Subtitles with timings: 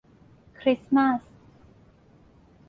[0.59, 1.21] คริสต์มาส